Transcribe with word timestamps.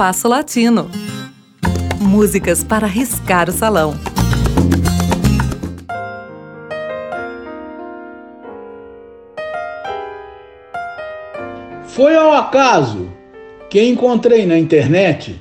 Espaço 0.00 0.28
Latino. 0.28 0.90
Músicas 2.00 2.64
para 2.64 2.86
riscar 2.86 3.50
o 3.50 3.52
salão. 3.52 3.92
Foi 11.84 12.16
ao 12.16 12.32
acaso 12.32 13.10
que 13.68 13.82
encontrei 13.82 14.46
na 14.46 14.58
internet 14.58 15.38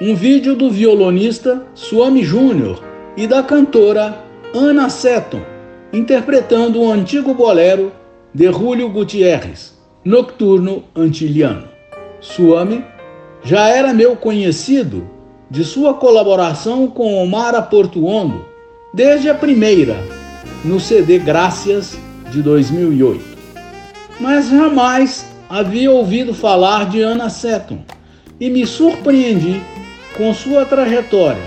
um 0.00 0.16
vídeo 0.16 0.56
do 0.56 0.68
violonista 0.72 1.64
Suami 1.72 2.24
Júnior 2.24 2.82
e 3.16 3.28
da 3.28 3.44
cantora 3.44 4.24
Ana 4.52 4.90
Seton 4.90 5.42
interpretando 5.92 6.82
um 6.82 6.90
antigo 6.90 7.32
bolero 7.32 7.92
de 8.34 8.50
Julio 8.50 8.88
Gutierrez, 8.88 9.78
Nocturno 10.04 10.82
Antiliano. 10.96 11.68
Suami 12.20 12.84
já 13.42 13.68
era 13.68 13.92
meu 13.92 14.16
conhecido 14.16 15.08
de 15.50 15.64
sua 15.64 15.94
colaboração 15.94 16.86
com 16.86 17.22
Omar 17.22 17.68
Portuondo 17.68 18.44
desde 18.92 19.28
a 19.28 19.34
primeira, 19.34 19.96
no 20.64 20.78
CD 20.78 21.18
Graças 21.18 21.98
de 22.30 22.42
2008. 22.42 23.24
Mas 24.18 24.48
jamais 24.48 25.26
havia 25.48 25.90
ouvido 25.90 26.34
falar 26.34 26.88
de 26.88 27.00
Ana 27.00 27.28
Seton 27.30 27.78
e 28.38 28.50
me 28.50 28.66
surpreendi 28.66 29.60
com 30.16 30.32
sua 30.34 30.64
trajetória, 30.64 31.42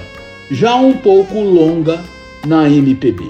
já 0.51 0.75
um 0.75 0.93
pouco 0.93 1.39
longa 1.39 1.99
na 2.45 2.69
MPB. 2.69 3.29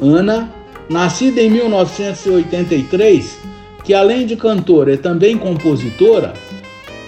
Ana, 0.00 0.52
nascida 0.88 1.40
em 1.40 1.50
1983, 1.50 3.38
que 3.82 3.94
além 3.94 4.26
de 4.26 4.36
cantora 4.36 4.94
é 4.94 4.96
também 4.96 5.38
compositora, 5.38 6.34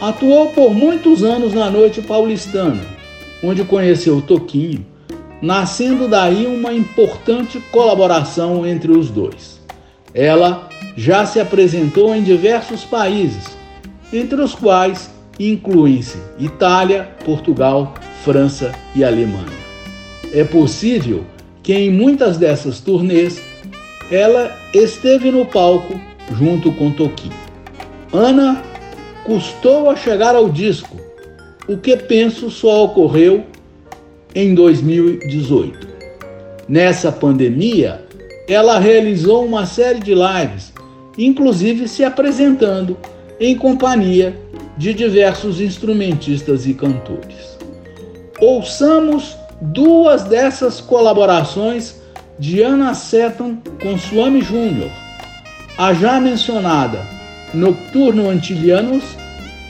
atuou 0.00 0.48
por 0.48 0.74
muitos 0.74 1.22
anos 1.22 1.52
na 1.52 1.70
noite 1.70 2.00
paulistana, 2.00 2.80
onde 3.42 3.64
conheceu 3.64 4.20
Toquinho, 4.20 4.84
nascendo 5.40 6.08
daí 6.08 6.46
uma 6.46 6.72
importante 6.72 7.60
colaboração 7.70 8.66
entre 8.66 8.90
os 8.90 9.10
dois. 9.10 9.60
Ela 10.14 10.68
já 10.96 11.24
se 11.26 11.38
apresentou 11.38 12.14
em 12.14 12.22
diversos 12.22 12.84
países, 12.84 13.56
entre 14.12 14.40
os 14.40 14.54
quais 14.54 15.10
incluem-se 15.38 16.18
Itália, 16.38 17.08
Portugal, 17.24 17.94
França 18.24 18.72
e 18.94 19.04
Alemanha. 19.04 19.58
É 20.32 20.42
possível 20.42 21.24
que 21.62 21.72
em 21.72 21.90
muitas 21.90 22.36
dessas 22.36 22.80
turnês 22.80 23.40
ela 24.10 24.56
esteve 24.72 25.30
no 25.30 25.44
palco 25.44 26.00
junto 26.32 26.72
com 26.72 26.90
Toquinho. 26.90 27.34
Ana 28.12 28.62
custou 29.28 29.90
a 29.90 29.94
chegar 29.94 30.34
ao 30.34 30.48
disco, 30.48 30.96
o 31.68 31.76
que 31.76 31.94
penso 31.98 32.50
só 32.50 32.84
ocorreu 32.84 33.44
em 34.34 34.54
2018. 34.54 35.86
Nessa 36.66 37.12
pandemia, 37.12 38.00
ela 38.48 38.78
realizou 38.78 39.44
uma 39.44 39.66
série 39.66 40.00
de 40.00 40.14
lives, 40.14 40.72
inclusive 41.18 41.86
se 41.86 42.02
apresentando 42.02 42.96
em 43.38 43.54
companhia 43.54 44.34
de 44.78 44.94
diversos 44.94 45.60
instrumentistas 45.60 46.66
e 46.66 46.72
cantores. 46.72 47.58
Ouçamos 48.40 49.36
duas 49.60 50.24
dessas 50.24 50.80
colaborações 50.80 52.00
de 52.38 52.62
Ana 52.62 52.94
Seton 52.94 53.58
com 53.82 53.98
Suami 53.98 54.40
Júnior, 54.40 54.90
a 55.76 55.92
já 55.92 56.18
mencionada 56.18 57.17
Nocturno 57.54 58.28
Antilianos 58.28 59.02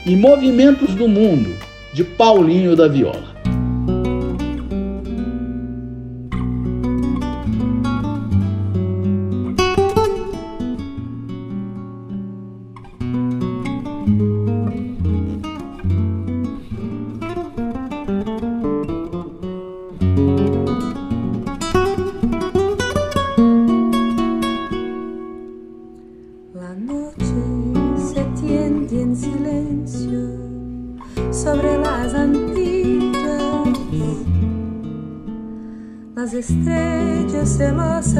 e 0.05 0.15
Movimentos 0.15 0.93
do 0.95 1.07
Mundo, 1.07 1.55
de 1.93 2.03
Paulinho 2.03 2.75
da 2.75 2.87
Viola. 2.87 3.38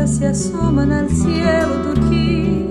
Se 0.08 0.28
asoman 0.28 0.92
al 0.92 1.10
cielo 1.10 1.82
turquí. 1.84 2.70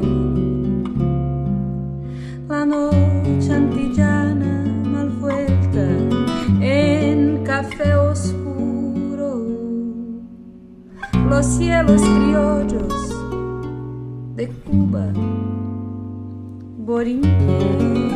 La 2.48 2.64
noche 2.64 3.52
antillana 3.52 4.64
mal 4.84 5.10
vuelta 5.10 5.86
en 6.62 7.44
café 7.44 7.94
oscuro. 7.94 9.44
Los 11.28 11.44
cielos 11.44 12.00
criollos 12.00 13.14
de 14.34 14.48
Cuba, 14.64 15.12
Borinquen 16.78 18.07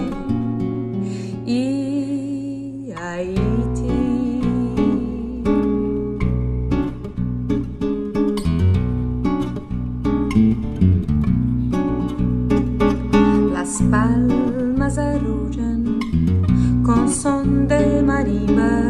son 17.12 17.68
de 17.68 18.02
marimba 18.02 18.80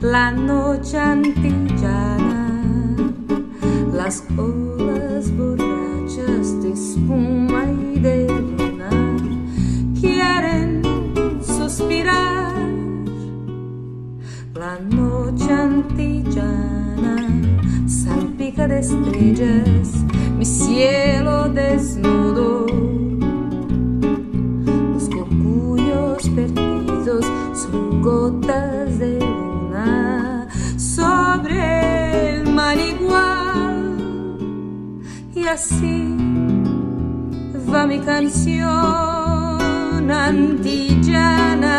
la 0.00 0.30
noche 0.30 0.98
antillana, 0.98 2.50
las 3.92 4.24
olas 4.36 5.30
borrachas 5.36 6.62
de 6.62 6.72
espuma 6.72 7.64
y 7.70 7.98
de 7.98 8.28
luna 8.28 8.90
quieren 10.00 10.82
suspirar. 11.42 12.52
La 14.54 14.78
noche 14.78 15.52
antillana 15.52 17.16
salpica 17.86 18.68
de 18.68 18.78
estrellas 18.80 20.04
mi 20.36 20.44
cielo 20.44 21.48
desnudo 21.48 22.21
así 35.52 36.16
va 37.72 37.86
mi 37.86 37.98
canción 38.00 38.70
antillana, 40.10 41.76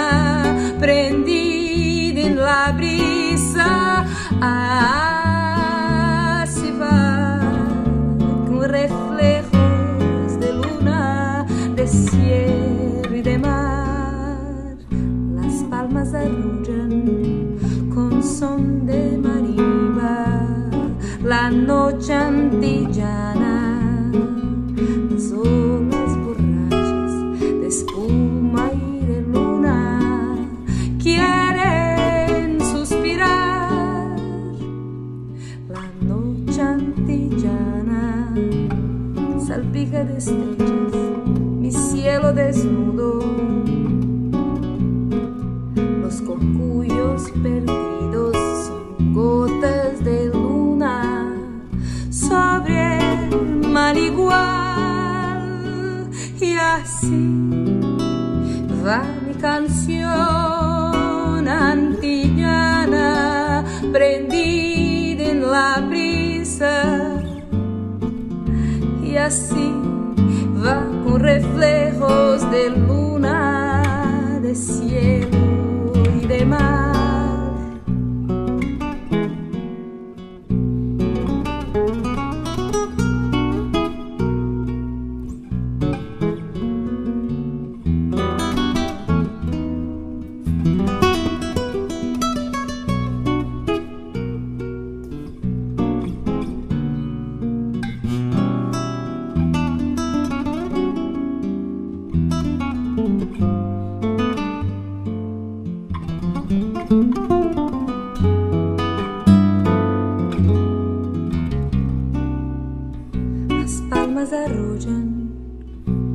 prendida 0.80 2.22
en 2.22 2.36
la 2.36 2.72
brisa. 2.78 4.06
Así 6.42 6.70
va 6.80 7.40
con 8.48 8.64
reflejos 8.64 10.40
de 10.40 10.54
luna, 10.62 11.46
de 11.76 11.88
cielo 11.88 13.16
y 13.16 13.22
de 13.22 13.38
mar 13.40 13.84
palmas 15.70 16.14
arrullan 16.14 16.94
con 17.94 18.22
son 18.22 18.86
de 18.86 19.18
marimba 19.18 20.44
la 21.24 21.50
noche 21.50 22.14
antillana, 22.14 23.43
cielo 42.52 43.20
desnudo 43.20 43.20
cuyos 46.58 47.32
perdidos 47.42 48.36
son 48.68 49.14
gotas 49.14 50.04
de 50.04 50.30
luna 50.30 51.36
sobre 52.10 53.00
el 53.30 53.68
mar 53.70 53.98
igual. 53.98 55.42
Y 56.40 56.56
así 56.56 57.40
va 58.86 59.04
mi 59.26 59.34
canción 59.36 60.12
antillana 61.48 62.84
prendida 63.92 65.24
en 65.30 65.42
la 65.52 65.80
brisa. 65.88 67.22
Y 69.04 69.16
así 69.18 69.93
con 71.04 71.20
reflejos 71.20 72.50
de 72.52 72.70
luna, 72.70 74.40
de 74.42 74.56
cielo 74.56 75.94
y 76.22 76.26
de 76.28 76.46
mar. 76.46 76.73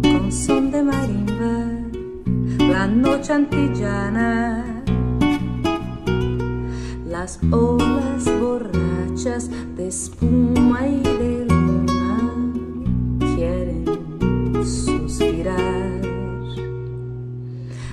con 0.02 0.32
son 0.32 0.72
de 0.72 0.82
marimba 0.82 1.70
la 2.58 2.88
noche 2.88 3.32
antillana. 3.32 4.82
Las 7.06 7.38
olas 7.52 8.24
borrachas 8.40 9.48
de 9.76 9.86
espuma 9.86 10.88
y 10.88 11.00
de 11.02 11.46
luna 11.48 12.18
quieren 13.36 13.84
suspirar. 14.66 16.00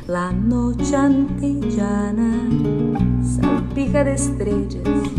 La 0.07 0.31
noche 0.31 0.95
antillana 0.95 2.31
salpica 3.21 4.03
de 4.03 4.13
estrellas 4.13 5.11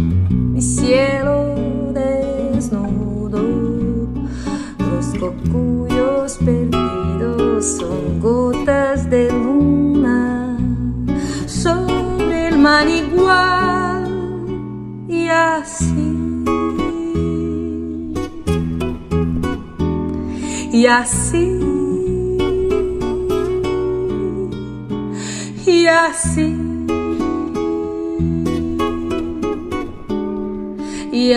mi 0.52 0.60
cielo 0.60 1.65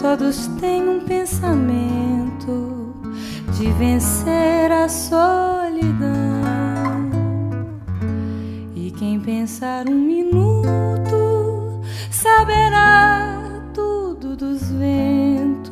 Todos 0.00 0.46
têm 0.58 0.88
um 0.88 1.00
pensamento 1.00 2.94
de 3.58 3.70
vencer 3.72 4.72
a 4.72 4.88
solidão. 4.88 6.08
E 8.74 8.90
quem 8.92 9.20
pensar 9.20 9.86
um 9.86 9.98
minuto 9.98 11.82
saberá 12.10 13.42
tudo 13.74 14.34
dos 14.34 14.70
ventos. 14.70 15.68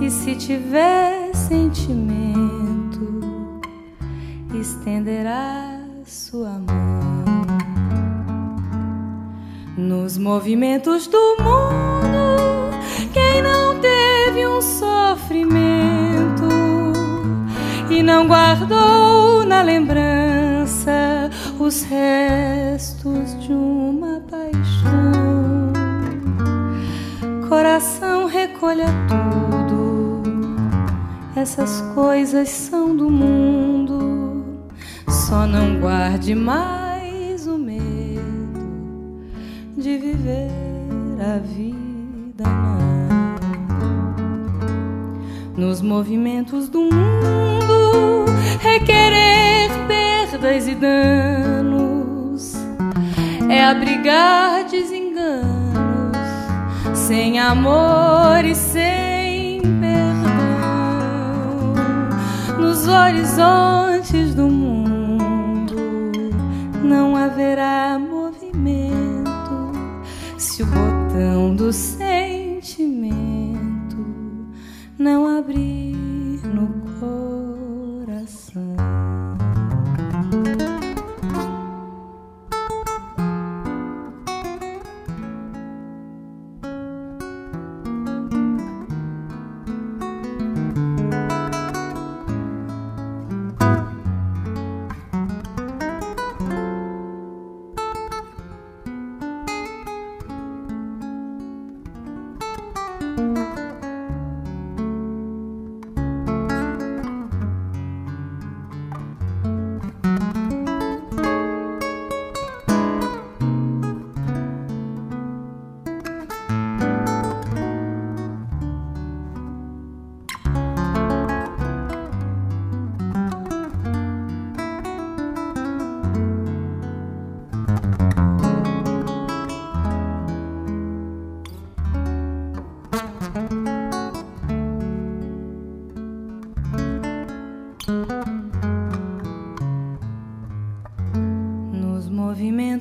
E 0.00 0.10
se 0.10 0.34
tiver 0.34 1.34
sentimento 1.34 3.20
estenderá 4.58 5.82
sua 6.06 6.58
mão 6.58 7.44
nos 9.76 10.16
movimentos 10.16 11.06
do 11.06 11.36
mundo. 11.42 11.97
Teve 14.38 14.46
um 14.46 14.62
sofrimento 14.62 16.48
e 17.90 18.04
não 18.04 18.28
guardou 18.28 19.44
na 19.44 19.62
lembrança 19.62 21.28
os 21.58 21.82
restos 21.82 23.36
de 23.40 23.52
uma 23.52 24.20
paixão, 24.30 25.72
coração 27.48 28.26
recolha 28.26 28.86
tudo. 29.08 30.22
Essas 31.34 31.80
coisas 31.92 32.48
são 32.48 32.96
do 32.96 33.10
mundo. 33.10 34.44
Só 35.08 35.48
não 35.48 35.80
guarde 35.80 36.32
mais 36.36 36.87
Nos 45.78 45.86
movimentos 45.86 46.68
do 46.68 46.80
mundo, 46.80 48.24
requerer 48.60 49.70
perdas 49.86 50.66
e 50.66 50.74
danos 50.74 52.54
é 53.48 53.64
abrigar 53.64 54.64
desenganos 54.64 56.16
sem 56.94 57.38
amor 57.38 58.44
e 58.44 58.56
sem 58.56 59.62
perdão. 59.80 60.64
Nos 62.58 62.88
horizontes 62.88 64.34
do 64.34 64.48
mundo 64.48 65.76
não 66.82 67.14
haverá 67.16 68.00
movimento. 68.00 69.28
Se 70.36 70.64
o 70.64 70.66
botão 70.66 71.54
do 71.54 71.72
sentimento 71.72 72.37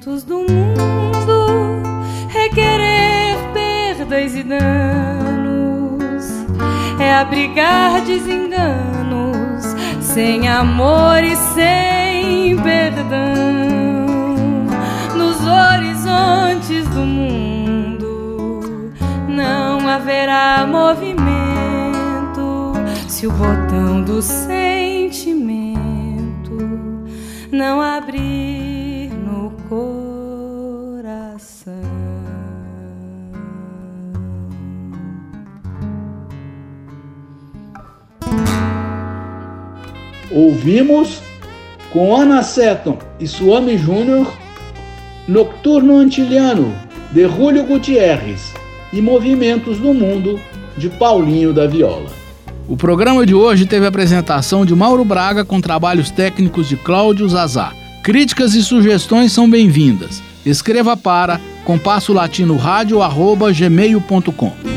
movimentos 0.08 0.24
do 0.24 0.38
mundo, 0.40 1.84
requerer 2.30 3.36
perdas 3.54 4.34
e 4.36 4.44
danos 4.44 6.26
é 7.00 7.14
abrigar 7.14 8.02
desenganos 8.02 9.66
sem 10.02 10.48
amor 10.48 11.22
e 11.24 11.36
sem 11.36 12.56
perdão. 12.62 14.08
Nos 15.16 15.46
horizontes 15.46 16.88
do 16.90 17.02
mundo 17.02 18.94
não 19.28 19.88
haverá 19.88 20.66
movimento 20.66 21.28
se 23.08 23.28
o 23.28 23.32
botão 23.32 24.02
do 24.02 24.22
sentimento 24.22 25.78
não 27.52 27.82
abrir 27.82 28.37
Ouvimos 40.32 41.22
com 41.92 42.16
Ana 42.16 42.44
Seton 42.44 42.98
e 43.20 43.28
Suami 43.28 43.78
Júnior 43.78 44.32
Nocturno 45.28 45.98
Antiliano 45.98 46.74
de 47.12 47.28
Julio 47.28 47.66
Gutierrez 47.66 48.54
e 48.94 49.02
Movimentos 49.02 49.78
do 49.78 49.94
Mundo 49.94 50.40
de 50.78 50.90
Paulinho 50.90 51.54
da 51.54 51.68
Viola. 51.68 52.10
O 52.68 52.76
programa 52.76 53.26
de 53.26 53.34
hoje 53.34 53.66
teve 53.66 53.86
a 53.86 53.90
apresentação 53.90 54.66
de 54.66 54.76
Mauro 54.76 55.06
Braga 55.06 55.46
com 55.46 55.62
trabalhos 55.62 56.12
técnicos 56.12 56.68
de 56.68 56.76
Cláudio 56.76 57.28
Zazá. 57.28 57.74
Críticas 58.04 58.54
e 58.54 58.64
sugestões 58.64 59.32
são 59.32 59.50
bem-vindas. 59.50 60.22
Escreva 60.46 60.96
para 60.96 61.42
compasso 61.66 62.14
latino 62.14 62.58
gmail.com. 62.58 64.77